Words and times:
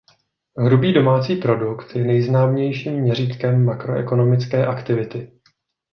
Hrubý 0.57 0.93
domácí 0.93 1.35
produkt 1.35 1.95
je 1.95 2.03
nejznámějším 2.05 2.93
měřítkem 2.93 3.65
makroekonomické 3.65 4.65
aktivity. 4.65 5.31